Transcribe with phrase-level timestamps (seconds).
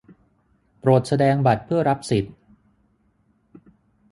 [0.79, 2.35] โปรดแสดงบัตรเพื่อรับสิทธิ์